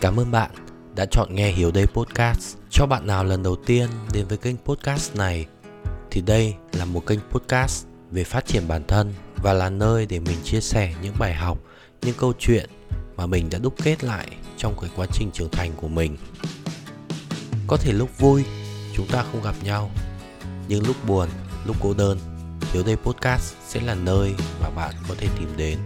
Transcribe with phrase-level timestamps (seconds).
[0.00, 0.50] Cảm ơn bạn
[0.94, 2.56] đã chọn nghe Hiểu Đây Podcast.
[2.70, 5.46] Cho bạn nào lần đầu tiên đến với kênh podcast này
[6.10, 10.18] thì đây là một kênh podcast về phát triển bản thân và là nơi để
[10.18, 11.58] mình chia sẻ những bài học,
[12.02, 12.70] những câu chuyện
[13.16, 14.26] mà mình đã đúc kết lại
[14.56, 16.16] trong cái quá trình trưởng thành của mình.
[17.66, 18.44] Có thể lúc vui
[18.94, 19.90] chúng ta không gặp nhau,
[20.68, 21.28] nhưng lúc buồn,
[21.66, 22.18] lúc cô đơn,
[22.72, 25.78] Hiếu Đây Podcast sẽ là nơi mà bạn có thể tìm đến.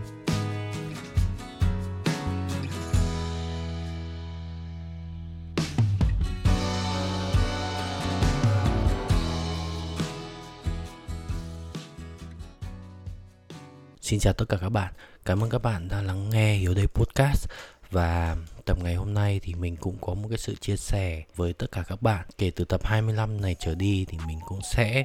[14.04, 14.92] Xin chào tất cả các bạn.
[15.24, 17.48] Cảm ơn các bạn đã lắng nghe hiếu Đây Podcast
[17.90, 21.52] và tập ngày hôm nay thì mình cũng có một cái sự chia sẻ với
[21.52, 22.26] tất cả các bạn.
[22.38, 25.04] Kể từ tập 25 này trở đi thì mình cũng sẽ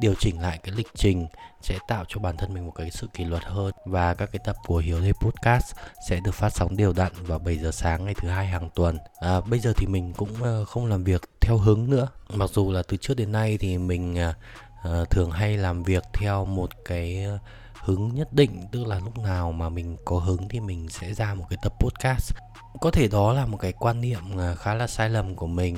[0.00, 1.26] điều chỉnh lại cái lịch trình
[1.62, 4.40] sẽ tạo cho bản thân mình một cái sự kỷ luật hơn và các cái
[4.44, 5.74] tập của hiếu Đây Podcast
[6.08, 8.98] sẽ được phát sóng đều đặn vào 7 giờ sáng ngày thứ hai hàng tuần.
[9.20, 12.08] À, bây giờ thì mình cũng ờ, không làm việc theo hướng nữa.
[12.34, 14.16] Mặc dù là từ trước đến nay thì mình
[14.88, 17.26] uh, thường hay làm việc theo một cái
[17.90, 21.34] hứng nhất định, tức là lúc nào mà mình có hứng thì mình sẽ ra
[21.34, 22.34] một cái tập podcast.
[22.80, 25.76] Có thể đó là một cái quan niệm à, khá là sai lầm của mình,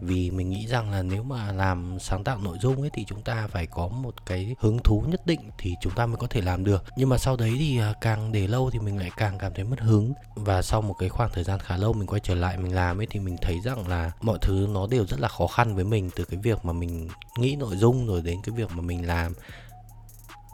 [0.00, 3.22] vì mình nghĩ rằng là nếu mà làm sáng tạo nội dung ấy thì chúng
[3.22, 6.40] ta phải có một cái hứng thú nhất định thì chúng ta mới có thể
[6.40, 6.84] làm được.
[6.96, 9.64] Nhưng mà sau đấy thì à, càng để lâu thì mình lại càng cảm thấy
[9.64, 10.12] mất hứng.
[10.34, 13.00] Và sau một cái khoảng thời gian khá lâu mình quay trở lại mình làm
[13.00, 15.84] ấy thì mình thấy rằng là mọi thứ nó đều rất là khó khăn với
[15.84, 19.06] mình, từ cái việc mà mình nghĩ nội dung rồi đến cái việc mà mình
[19.06, 19.32] làm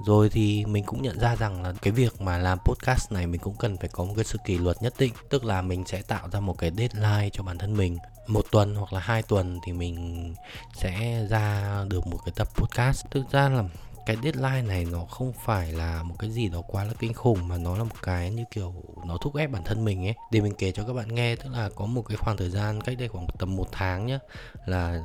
[0.06, 3.41] rồi thì mình cũng nhận ra rằng là cái việc mà làm podcast này mình
[3.41, 5.12] cũng cần phải có một cái sự kỷ luật nhất định.
[5.31, 7.98] Tức là mình sẽ tạo ra một cái deadline cho bản thân mình.
[8.27, 10.34] Một tuần hoặc là hai tuần thì mình
[10.75, 13.06] sẽ ra được một cái tập podcast.
[13.11, 13.65] Thực ra là
[14.06, 17.48] cái deadline này nó không phải là một cái gì đó quá là kinh khủng,
[17.48, 18.75] mà nó là một cái như kiểu
[19.06, 20.15] nó thúc ép bản thân mình ấy.
[20.31, 22.81] Để mình kể cho các bạn nghe, tức là có một cái khoảng thời gian
[22.81, 24.19] cách đây khoảng tầm một tháng nhá,
[24.67, 25.03] là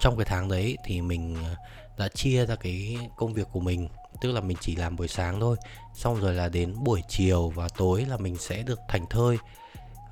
[0.00, 1.54] trong cái tháng đấy thì mình ờ,
[1.98, 3.88] đã chia ra cái công việc của mình
[4.20, 5.56] tức là mình chỉ làm buổi sáng thôi.
[5.94, 9.36] Xong rồi là đến buổi chiều và tối là mình sẽ được thành thơi.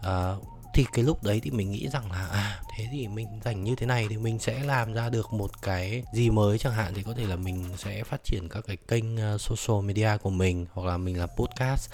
[0.03, 0.35] À,
[0.75, 3.75] thì cái lúc đấy thì mình nghĩ rằng là à thế thì mình dành như
[3.75, 7.03] thế này thì mình sẽ làm ra được một cái gì mới chẳng hạn thì
[7.03, 10.67] có thể là mình sẽ phát triển các cái kênh à, social media của mình
[10.73, 11.91] hoặc là mình làm podcast.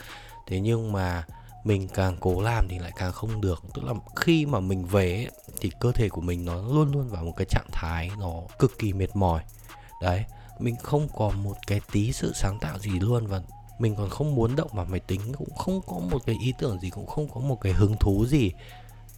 [0.46, 1.24] Thế nhưng mà
[1.64, 3.62] mình càng cố làm thì lại càng không được.
[3.74, 5.26] Tức là khi mà mình về
[5.60, 8.78] thì cơ thể của mình nó luôn luôn vào một cái trạng thái nó cực
[8.78, 9.42] kỳ mệt mỏi.
[10.02, 10.24] Đấy
[10.58, 13.40] mình không còn một cái tí sự sáng tạo gì luôn và
[13.78, 16.80] mình còn không muốn động vào máy tính cũng không có một cái ý tưởng
[16.80, 18.52] gì cũng không có một cái hứng thú gì.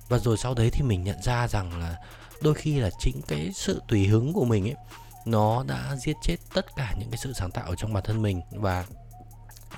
[0.08, 1.97] Và rồi sau đấy thì mình nhận ra rằng là
[2.42, 4.76] đôi khi là chính cái sự tùy hứng của mình ấy
[5.24, 8.41] nó đã giết chết tất cả những cái sự sáng tạo trong bản thân mình.
[8.50, 8.86] Và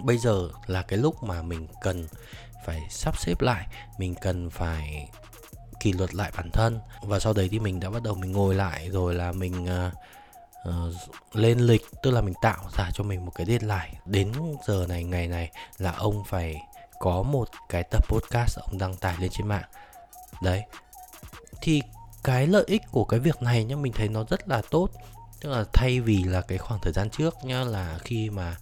[0.00, 2.06] bây giờ là cái lúc mà mình cần
[2.66, 3.66] phải sắp xếp lại
[3.98, 5.08] mình cần phải
[5.80, 6.80] kỷ luật lại bản thân.
[7.02, 9.92] Và sau đấy thì mình đã bắt đầu mình ngồi lại rồi là mình uh,
[10.68, 10.74] uh,
[11.32, 14.00] lên lịch tức là mình tạo ra cho mình một cái deadline.
[14.04, 14.32] Đến
[14.66, 16.60] giờ này ngày này là ông phải
[16.98, 19.68] có một cái tập podcast ông đăng tải lên trên mạng.
[20.42, 20.62] Đấy.
[21.60, 21.82] Thì
[22.24, 24.88] cái lợi ích của cái việc này nhá mình thấy nó rất là tốt.
[25.40, 28.56] Tức là thay vì là cái khoảng thời gian trước nhá là khi mà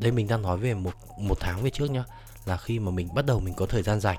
[0.00, 2.04] đây mình đang nói về một một tháng về trước nhá
[2.44, 4.18] là khi mà mình bắt đầu mình có thời gian rảnh.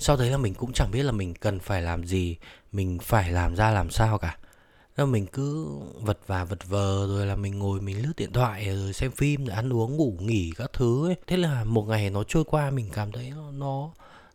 [0.00, 2.36] Sau đấy là mình cũng chẳng biết là mình cần phải làm gì
[2.72, 4.36] mình phải làm ra làm sao cả.
[4.98, 5.66] Thế mình cứ
[6.00, 9.44] vật vả vật vờ rồi là mình ngồi mình lướt điện thoại rồi xem phim
[9.44, 11.16] rồi ăn uống ngủ nghỉ các thứ ấy.
[11.26, 13.90] Thế là một ngày nó trôi qua mình cảm thấy nó nó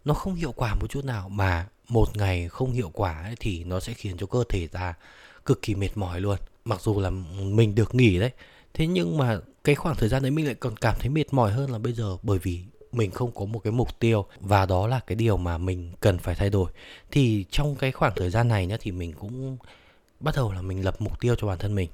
[0.06, 3.64] nó không hiệu quả một chút nào mà một ngày không hiệu quả ấy, thì
[3.64, 4.94] nó sẽ khiến cho cơ thể ta
[5.46, 6.38] cực kỳ mệt mỏi luôn.
[6.66, 7.10] Mặc dù là
[7.44, 8.32] mình được nghỉ đấy.
[8.74, 11.52] Thế nhưng mà cái khoảng thời gian đấy mình lại còn cảm thấy mệt mỏi
[11.52, 14.88] hơn là bây giờ bởi vì mình không có một cái mục tiêu và đó
[14.88, 16.72] là cái điều mà mình cần phải thay đổi.
[17.12, 19.58] Thì trong cái khoảng thời gian này nhá thì mình cũng
[20.24, 21.90] bắt đầu là mình lập mục tiêu cho bản thân mình.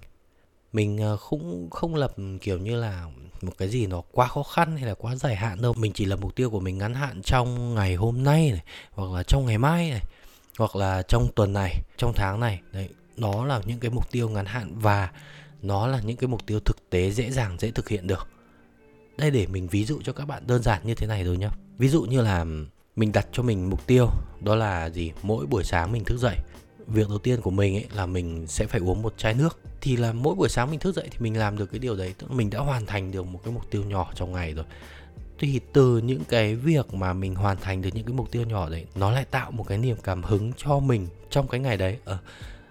[0.73, 3.05] Mình ờ, cũng không lập, kiểu như là,
[3.41, 5.73] một cái gì nó quá khó khăn hay là quá dài hạn đâu.
[5.73, 9.11] Mình chỉ lập mục tiêu của mình ngắn hạn trong ngày hôm nay này, hoặc
[9.11, 10.01] là trong ngày mai này,
[10.57, 12.61] hoặc là trong tuần này, trong tháng này.
[12.71, 15.11] Đấy, nó là những cái mục tiêu ngắn hạn và
[15.61, 18.27] nó là những cái mục tiêu thực tế, dễ dàng, dễ thực hiện được.
[19.17, 21.49] Đây để mình ví dụ cho các bạn đơn giản như thế này rồi nhá.
[21.77, 22.45] Ví dụ như là
[22.95, 24.09] mình đặt cho mình mục tiêu,
[24.41, 25.11] đó là gì?
[25.21, 26.35] Mỗi buổi sáng mình thức dậy
[26.89, 29.59] việc đầu tiên của mình ấy là mình sẽ phải uống một chai nước.
[29.81, 32.13] Thì là mỗi buổi sáng mình thức dậy thì mình làm được cái điều đấy
[32.17, 34.65] tức là mình đã hoàn thành được một cái mục tiêu nhỏ trong ngày rồi.
[35.39, 38.69] Thì từ những cái việc mà mình hoàn thành được những cái mục tiêu nhỏ
[38.69, 41.97] đấy nó lại tạo một cái niềm cảm hứng cho mình trong cái ngày đấy.
[42.05, 42.17] Ờ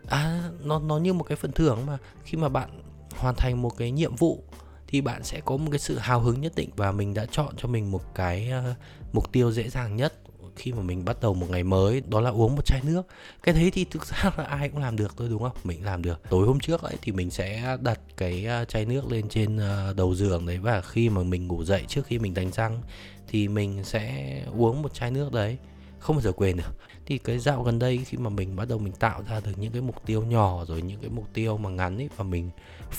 [0.07, 2.83] à nó nó như một cái phần thưởng mà khi mà bạn
[3.17, 4.43] hoàn thành một cái nhiệm vụ
[4.87, 7.55] thì bạn sẽ có một cái sự hào hứng nhất định và mình đã chọn
[7.57, 8.77] cho mình một cái uh,
[9.13, 10.15] mục tiêu dễ dàng nhất
[10.59, 13.03] khi mà mình bắt đầu một ngày mới, đó là uống một chai nước.
[13.43, 15.57] Cái thế thì thực ra là ai cũng làm được thôi, đúng không?
[15.65, 16.21] Mình làm được.
[16.31, 19.93] Tối hôm trước ấy thì mình sẽ đặt cái à, chai nước lên trên à,
[19.97, 22.83] đầu giường đấy và khi mà mình ngủ dậy trước khi mình đánh răng
[23.29, 25.57] thì mình sẽ uống một chai nước đấy.
[25.99, 26.79] Không bao giờ quên được.
[27.07, 29.73] Thì cái dạo gần đây khi mà mình bắt đầu mình tạo ra được những
[29.73, 32.51] cái mục tiêu nhỏ rồi những cái mục tiêu mà ngắn ấy và mình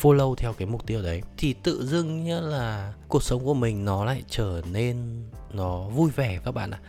[0.01, 3.85] follow theo cái mục tiêu đấy thì tự dưng như là cuộc sống của mình
[3.85, 5.23] nó lại trở nên
[5.53, 6.79] nó vui vẻ các bạn ạ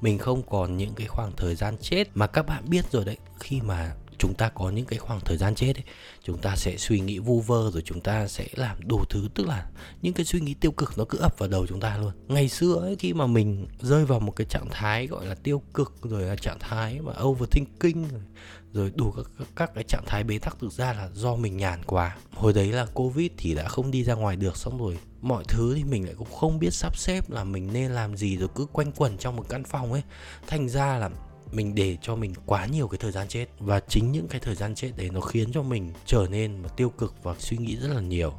[0.00, 3.16] mình không còn những cái khoảng thời gian chết mà các bạn biết rồi đấy,
[3.38, 5.84] khi mà chúng ta có những cái khoảng thời gian chết ấy,
[6.22, 9.46] chúng ta sẽ suy nghĩ vu vơ rồi chúng ta sẽ làm đủ thứ tức
[9.46, 9.66] là
[10.02, 12.12] những cái suy nghĩ tiêu cực nó cứ ập vào đầu chúng ta luôn.
[12.28, 15.62] Ngày xưa ấy khi mà mình rơi vào một cái trạng thái gọi là tiêu
[15.74, 18.20] cực rồi là trạng thái mà overthinking rồi,
[18.72, 19.26] rồi đủ các,
[19.56, 22.16] các các cái trạng thái bế tắc thực ra là do mình nhàn quá.
[22.34, 25.74] Hồi đấy là covid thì đã không đi ra ngoài được xong rồi mọi thứ
[25.76, 28.66] thì mình lại cũng không biết sắp xếp là mình nên làm gì rồi cứ
[28.72, 30.02] quanh quẩn trong một căn phòng ấy.
[30.46, 31.10] Thành ra là
[31.52, 33.46] mình để cho mình quá nhiều cái thời gian chết.
[33.58, 36.68] Và chính những cái thời gian chết đấy nó khiến cho mình trở nên mà
[36.68, 38.32] tiêu cực và suy nghĩ rất là nhiều.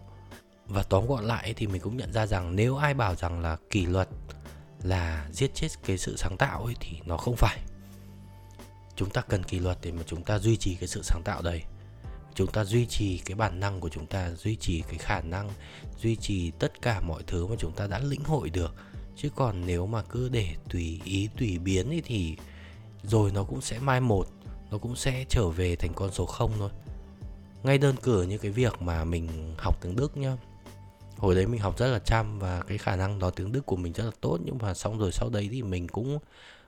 [0.65, 3.57] Và tóm gọn lại thì mình cũng nhận ra rằng nếu ai bảo rằng là
[3.69, 4.09] kỷ luật
[4.83, 7.59] là giết chết cái sự sáng tạo ấy thì nó không phải.
[8.95, 11.41] Chúng ta cần kỷ luật để mà chúng ta duy trì cái sự sáng tạo
[11.41, 11.63] đấy.
[12.35, 15.49] Chúng ta duy trì cái bản năng của chúng ta, duy trì cái khả năng,
[15.97, 18.75] duy trì tất cả mọi thứ mà chúng ta đã lĩnh hội được.
[19.15, 22.37] Chứ còn nếu mà cứ để tùy ý, tùy biến ấy thì
[23.03, 24.27] rồi nó cũng sẽ mai một,
[24.71, 26.69] nó cũng sẽ trở về thành con số không thôi.
[27.63, 30.37] Ngay đơn cử như cái việc mà mình học tiếng đức nhá.
[31.17, 33.75] Hồi đấy mình học rất là chăm và cái khả năng nói tiếng đức của
[33.75, 36.19] mình rất là tốt, nhưng mà xong rồi sau đấy thì mình cũng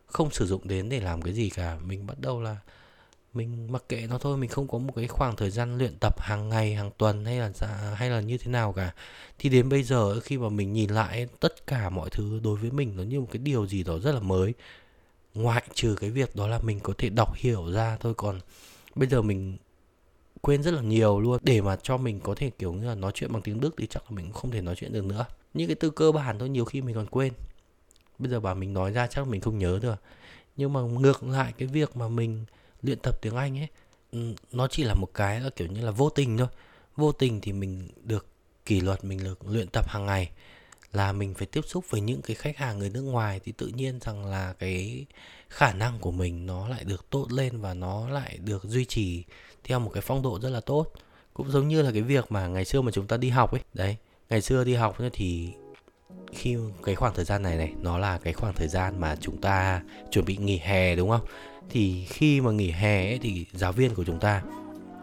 [0.05, 1.77] không sử dụng đến để làm cái gì cả.
[1.85, 2.57] Mình bắt đầu là
[3.33, 6.21] mình mặc kệ nó thôi, mình không có một cái khoảng thời gian luyện tập
[6.21, 7.51] hàng ngày, hàng tuần hay là
[7.95, 8.93] hay là như thế nào cả.
[9.39, 12.71] Thì đến bây giờ khi mà mình nhìn lại tất cả mọi thứ đối với
[12.71, 14.53] mình, nó như một cái điều gì đó rất là mới
[15.33, 18.39] ngoại trừ cái việc đó là mình có thể đọc hiểu ra thôi, còn
[18.95, 19.57] bây giờ mình
[20.41, 21.37] quên rất là nhiều luôn.
[21.43, 23.87] Để mà cho mình có thể kiểu như là nói chuyện bằng tiếng Đức thì
[23.87, 25.25] chắc là mình cũng không thể nói chuyện được nữa.
[25.53, 27.33] Những cái từ cơ bản thôi, nhiều khi mình còn quên.
[28.19, 30.01] Bây giờ bảo mình nói ra chắc là mình không nhớ được.
[30.57, 32.45] Nhưng mà ngược lại cái việc mà mình
[32.81, 33.67] luyện tập tiếng Anh ấy
[34.11, 36.47] ừ, nó chỉ là một cái là kiểu như là vô tình thôi.
[36.95, 38.25] Vô tình thì mình được
[38.65, 40.31] kỷ luật, mình được luyện tập hàng ngày
[40.93, 43.67] là mình phải tiếp xúc với những cái khách hàng người nước ngoài thì tự
[43.67, 45.05] nhiên rằng là cái
[45.49, 49.23] khả năng của mình nó lại được tốt lên và nó lại được duy trì
[49.63, 50.87] theo một cái phong độ rất là tốt.
[51.33, 53.61] Cũng giống như là cái việc mà ngày xưa mà chúng ta đi học ấy.
[53.73, 53.95] Đấy
[54.29, 55.49] ngày xưa đi học thì
[56.31, 59.41] khi cái khoảng thời gian này này nó là cái khoảng thời gian mà chúng
[59.41, 61.25] ta chuẩn bị nghỉ hè đúng không?
[61.69, 64.41] Thì khi mà nghỉ hè ấy, thì giáo viên của chúng ta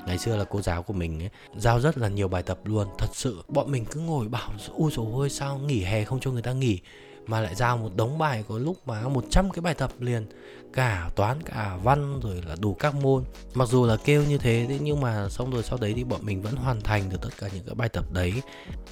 [0.08, 2.88] ngày xưa là cô giáo của mình ấy, giao rất là nhiều bài tập luôn.
[2.98, 6.30] Thật sự bọn mình cứ ngồi bảo u dồi ôi sao nghỉ hè không cho
[6.30, 6.80] người ta nghỉ?
[7.26, 10.26] Mà lại giao một đống bài có lúc mà 100 cái bài tập liền.
[10.72, 13.24] Cả toán cả văn rồi là đủ các môn.
[13.54, 16.42] Mặc dù là kêu như thế nhưng mà xong rồi sau đấy thì bọn mình
[16.42, 18.32] vẫn hoàn thành được tất cả những cái bài tập đấy.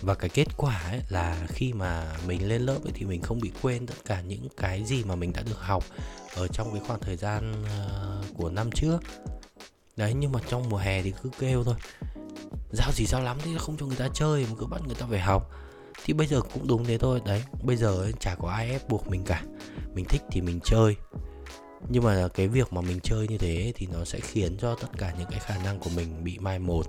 [0.01, 3.41] Và cái kết quả ấy là khi mà mình lên lớp ấy thì mình không
[3.41, 5.85] bị quên tất cả những cái gì mà mình đã được học
[6.37, 8.99] ở trong cái khoảng thời gian ờ, của năm trước
[9.97, 11.75] đấy, nhưng mà trong mùa hè thì cứ kêu thôi.
[12.73, 15.07] Giao gì giao lắm thì không cho người ta chơi, mà cứ bắt người ta
[15.11, 15.51] phải học.
[16.05, 17.21] Thì bây giờ cũng đúng thế thôi.
[17.27, 19.43] Đấy, bây giờ chả có ai ép buộc mình cả.
[19.95, 20.97] Mình thích thì mình chơi.
[21.89, 24.88] Nhưng mà cái việc mà mình chơi như thế thì nó sẽ khiến cho tất
[24.99, 26.87] cả những cái khả năng của mình bị mai một.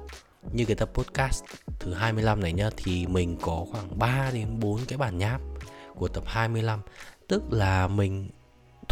[0.54, 1.44] Như cái tập podcast
[1.80, 5.42] thứ 25 này nhá, thì mình có khoảng 3 đến 4 cái bản nháp
[5.96, 6.82] của tập 25
[7.28, 8.30] tức là mình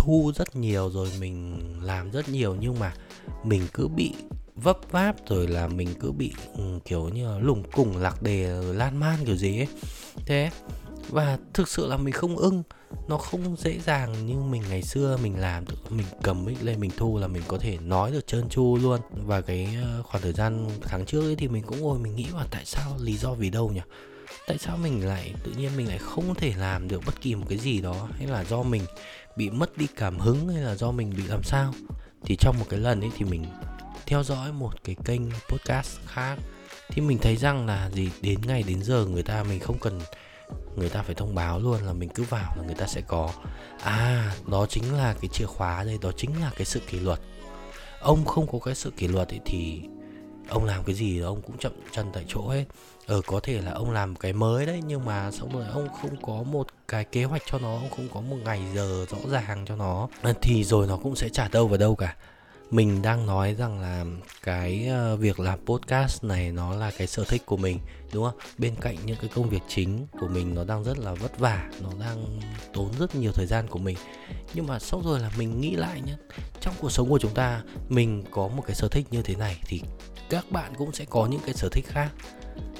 [0.05, 2.93] thu rất nhiều rồi mình làm rất nhiều nhưng mà
[3.43, 4.13] mình cứ bị
[4.55, 8.47] vấp váp rồi là mình cứ bị ừ, kiểu như là lùng cùng lạc đề
[8.73, 9.67] lan man kiểu gì ấy.
[10.25, 10.49] Thế
[11.09, 12.63] và thực sự là mình không ưng,
[13.07, 16.91] nó không dễ dàng như mình ngày xưa mình làm mình cầm mic lên mình
[16.97, 19.01] thu là mình có thể nói được trơn tru luôn.
[19.25, 22.27] Và cái ờ, khoảng thời gian tháng trước ấy thì mình cũng ngồi mình nghĩ
[22.33, 23.81] là tại sao, lý do vì đâu nhỉ?
[24.47, 27.45] Tại sao mình lại, tự nhiên mình lại không thể làm được bất kỳ một
[27.49, 28.07] cái gì đó?
[28.17, 28.81] Hay là do mình
[29.35, 31.73] bị mất đi cảm hứng hay là do mình bị làm sao,
[32.23, 33.45] thì trong một cái lần ấy thì mình
[34.05, 36.37] theo dõi một cái kênh podcast khác.
[36.89, 40.01] Thì mình thấy rằng là gì, đến ngày đến giờ người ta mình không cần,
[40.75, 43.29] người ta phải thông báo luôn là mình cứ vào là người ta sẽ có.
[43.83, 47.19] À đó chính là cái chìa khóa đây, đó chính là cái sự kỷ luật.
[47.99, 49.81] Ông không có cái sự kỷ luật ấy thì
[50.49, 52.65] ông làm cái gì ông cũng chậm chân tại chỗ hết.
[53.07, 56.21] Ờ có thể là ông làm cái mới đấy, nhưng mà xong rồi ông không
[56.21, 59.65] có một cái kế hoạch cho nó, ông không có một ngày giờ rõ ràng
[59.67, 60.07] cho nó.
[60.21, 62.15] Ờ, thì rồi nó cũng sẽ trả đâu vào đâu cả.
[62.71, 64.05] Mình đang nói rằng là
[64.43, 67.79] cái ờ, việc làm podcast này nó là cái sở thích của mình,
[68.13, 68.39] đúng không?
[68.57, 71.69] Bên cạnh những cái công việc chính của mình nó đang rất là vất vả,
[71.81, 72.39] nó đang
[72.73, 73.97] tốn rất nhiều thời gian của mình.
[74.53, 76.15] Nhưng mà sau rồi là mình nghĩ lại nhé
[76.61, 79.57] trong cuộc sống của chúng ta, mình có một cái sở thích như thế này
[79.65, 79.81] thì
[80.29, 82.11] các bạn cũng sẽ có những cái sở thích khác.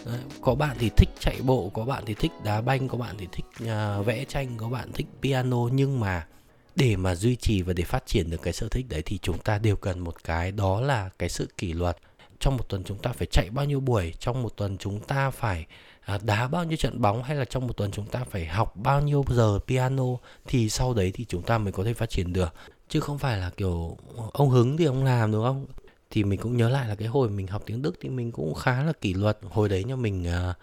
[0.05, 3.15] Đấy, có bạn thì thích chạy bộ có bạn thì thích đá banh có bạn
[3.17, 5.57] thì thích uh, vẽ tranh có bạn thích piano.
[5.71, 6.27] Nhưng mà
[6.75, 9.37] để mà duy trì và để phát triển được cái sở thích đấy thì chúng
[9.37, 11.97] ta đều cần một cái đó là cái sự kỷ luật.
[12.39, 15.31] Trong một tuần chúng ta phải chạy bao nhiêu buổi trong một tuần chúng ta
[15.31, 15.65] phải
[16.01, 18.75] à, đá bao nhiêu trận bóng hay là trong một tuần chúng ta phải học
[18.75, 20.05] bao nhiêu giờ piano
[20.47, 22.53] thì sau đấy thì chúng ta mới có thể phát triển được.
[22.89, 23.97] Chứ không phải là kiểu
[24.33, 25.65] ông hứng thì ông làm đúng không?
[26.11, 28.53] Thì mình cũng nhớ lại là cái hồi mình học tiếng Đức thì mình cũng
[28.53, 29.37] khá là kỷ luật.
[29.49, 30.55] Hồi đấy nha mình uh,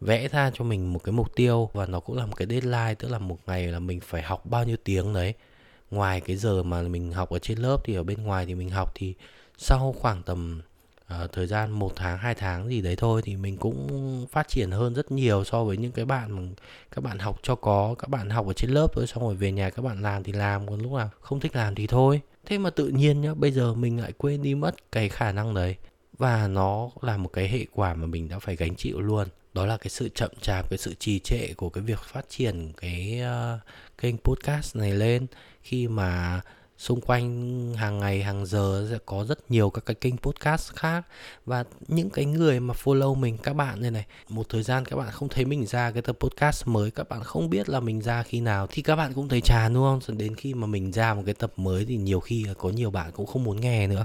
[0.00, 2.94] vẽ ra cho mình một cái mục tiêu và nó cũng là một cái deadline
[2.94, 5.34] tức là một ngày là mình phải học bao nhiêu tiếng đấy.
[5.90, 8.70] Ngoài cái giờ mà mình học ở trên lớp thì ở bên ngoài thì mình
[8.70, 9.14] học thì
[9.58, 10.60] sau khoảng tầm
[11.14, 14.70] uh, thời gian một tháng hai tháng gì đấy thôi thì mình cũng phát triển
[14.70, 16.42] hơn rất nhiều so với những cái bạn mà
[16.90, 19.06] các bạn học cho có các bạn học ở trên lớp thôi.
[19.06, 21.74] Xong rồi về nhà các bạn làm thì làm còn lúc nào không thích làm
[21.74, 25.08] thì thôi thế mà tự nhiên nhá bây giờ mình lại quên đi mất cái
[25.08, 25.76] khả năng đấy.
[26.18, 29.28] Và nó là một cái hệ quả mà mình đã phải gánh chịu luôn.
[29.54, 32.72] Đó là cái sự chậm chạp cái sự trì trệ của cái việc phát triển
[32.76, 33.60] cái uh,
[33.98, 35.26] kênh podcast này lên.
[35.62, 36.40] Khi mà
[36.78, 41.06] xung quanh hàng ngày, hàng giờ sẽ có rất nhiều các cái kênh podcast khác.
[41.46, 44.96] Và những cái người mà follow mình, các bạn này này, một thời gian các
[44.96, 48.02] bạn không thấy mình ra cái tập podcast mới, các bạn không biết là mình
[48.02, 50.18] ra khi nào, thì các bạn cũng thấy chán, đúng không?
[50.18, 53.12] Đến khi mà mình ra một cái tập mới thì nhiều khi có nhiều bạn
[53.12, 54.04] cũng không muốn nghe nữa.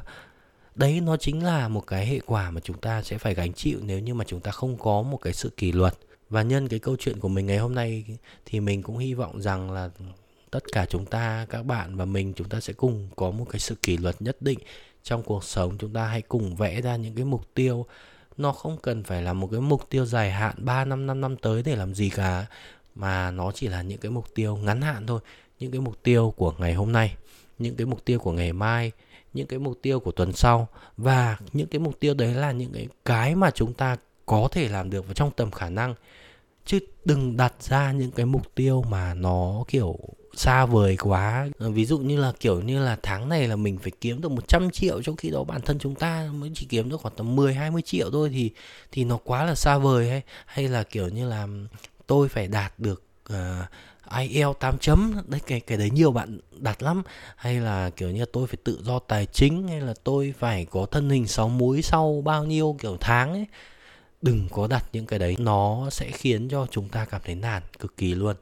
[0.76, 3.80] Đấy, nó chính là một cái hệ quả mà chúng ta sẽ phải gánh chịu
[3.82, 5.94] nếu như mà chúng ta không có một cái sự kỷ luật.
[6.30, 8.06] Và nhân cái câu chuyện của mình ngày hôm nay
[8.46, 9.90] thì mình cũng hy vọng rằng là
[10.54, 13.60] tất cả chúng ta, các bạn và mình, chúng ta sẽ cùng có một cái
[13.60, 14.60] sự kỷ luật nhất định
[15.04, 15.78] trong cuộc sống.
[15.78, 17.86] Chúng ta hãy cùng vẽ ra những cái mục tiêu.
[18.38, 21.38] Nó không cần phải là một cái mục tiêu dài hạn 3 năm 5 năm
[21.38, 22.46] tới để làm gì cả,
[22.96, 25.20] mà nó chỉ là những cái mục tiêu ngắn hạn thôi.
[25.60, 27.16] Những cái mục tiêu của ngày hôm nay,
[27.60, 28.92] những cái mục tiêu của ngày mai,
[29.34, 30.68] những cái mục tiêu của tuần sau.
[30.98, 34.70] Và những cái mục tiêu đấy là những cái cái mà chúng ta có thể
[34.70, 35.96] làm được và trong tầm khả năng.
[36.66, 39.98] Chứ đừng đặt ra những cái mục tiêu mà nó, kiểu
[40.34, 41.48] xa vời quá.
[41.60, 44.32] Ờ, ví dụ như là kiểu như là tháng này là mình phải kiếm được
[44.32, 47.36] 100 triệu trong khi đó bản thân chúng ta mới chỉ kiếm được khoảng tầm
[47.36, 48.52] 10 20 triệu thôi thì
[48.92, 51.48] thì nó quá là xa vời hay hay là kiểu như là
[52.08, 53.68] tôi phải đạt được ờ, uh,
[54.20, 57.04] IELTS 8 chấm đấy cái cái đấy nhiều bạn đặt lắm.
[57.36, 60.66] Hay là kiểu như là tôi phải tự do tài chính hay là tôi phải
[60.66, 63.46] có thân hình sáu múi sau bao nhiêu kiểu tháng ấy.
[64.22, 67.64] Đừng có đặt những cái đấy nó sẽ khiến cho chúng ta cảm thấy nản
[67.80, 68.36] cực kỳ luôn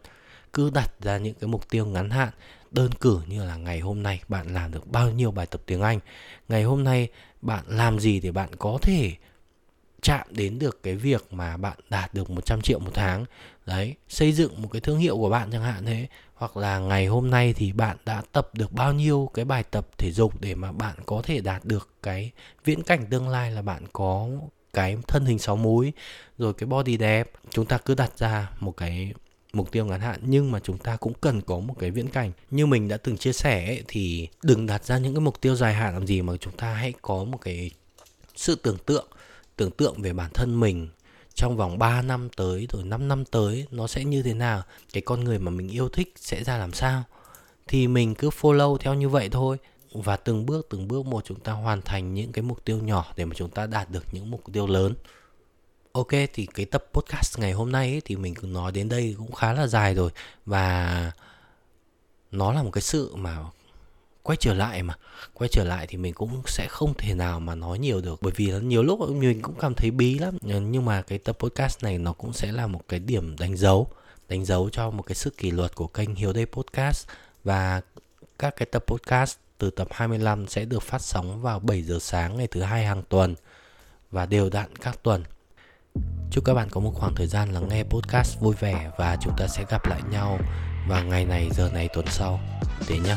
[0.53, 2.29] cứ đặt ra những cái mục tiêu ngắn hạn,
[2.72, 5.81] đơn cử như là ngày hôm nay bạn làm được bao nhiêu bài tập tiếng
[5.81, 6.00] Anh,
[6.50, 7.08] ngày hôm nay
[7.41, 9.15] bạn làm gì để bạn có thể
[10.01, 13.25] chạm đến được cái việc mà bạn đạt được 100 triệu một tháng.
[13.65, 17.05] Đấy, xây dựng một cái thương hiệu của bạn chẳng hạn thế, hoặc là ngày
[17.05, 20.55] hôm nay thì bạn đã tập được bao nhiêu cái bài tập thể dục để
[20.55, 22.31] mà bạn có thể đạt được cái
[22.63, 24.27] viễn cảnh tương lai là bạn có
[24.74, 25.93] cái thân hình sáu múi,
[26.38, 27.31] rồi cái body đẹp.
[27.50, 29.13] Chúng ta cứ đặt ra một cái
[29.53, 32.31] mục tiêu ngắn hạn nhưng mà chúng ta cũng cần có một cái viễn cảnh.
[32.51, 35.55] Như mình đã từng chia sẻ ấy, thì đừng đặt ra những cái mục tiêu
[35.55, 37.72] dài hạn làm gì mà chúng ta hãy có một cái
[38.36, 39.08] sự tưởng tượng
[39.55, 40.88] tưởng tượng về bản thân mình
[41.34, 45.01] trong vòng 3 năm tới rồi 5 năm tới nó sẽ như thế nào cái
[45.01, 47.03] con người mà mình yêu thích sẽ ra làm sao.
[47.67, 49.58] Thì mình cứ follow theo như vậy thôi
[49.93, 53.13] và từng bước từng bước một chúng ta hoàn thành những cái mục tiêu nhỏ
[53.15, 54.93] để mà chúng ta đạt được những mục tiêu lớn.
[55.91, 59.15] Ok thì cái tập podcast ngày hôm nay ấy, thì mình cũng nói đến đây
[59.17, 60.12] cũng khá là dài rồi.
[60.45, 61.12] Và
[62.31, 63.38] nó là một cái sự mà
[64.24, 64.93] quay trở lại mà.
[65.33, 68.21] Quay trở lại thì mình cũng sẽ không thể nào mà nói nhiều được.
[68.21, 70.38] Bởi vì nhiều lúc mình cũng cảm thấy bí lắm.
[70.41, 73.88] Nhưng mà cái tập podcast này nó cũng sẽ là một cái điểm đánh dấu.
[74.29, 77.07] Đánh dấu cho một cái sức kỷ luật của kênh Hiếu Đây Podcast.
[77.43, 77.81] Và
[78.39, 82.38] các cái tập podcast từ tập 25 sẽ được phát sóng vào 7 giờ sáng
[82.38, 83.36] ngày thứ hai hàng tuần.
[84.12, 85.24] Và đều đặn các tuần.
[86.31, 89.33] Chúc các bạn có một khoảng thời gian lắng nghe podcast vui vẻ và chúng
[89.38, 90.38] ta sẽ gặp lại nhau
[90.88, 92.39] vào ngày này, giờ này, tuần sau.
[92.88, 93.15] Thế nhé.